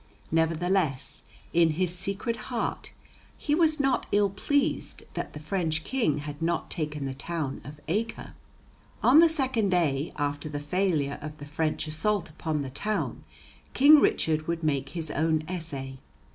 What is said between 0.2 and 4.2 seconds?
Nevertheless, in his secret heart, he was not